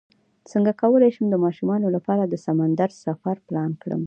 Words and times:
څنګه 0.51 0.71
کولی 0.81 1.09
شم 1.15 1.25
د 1.31 1.35
ماشومانو 1.45 1.87
لپاره 1.95 2.23
د 2.25 2.35
سمندر 2.45 2.89
سفر 3.03 3.35
پلان 3.47 3.71
کړم 3.81 3.99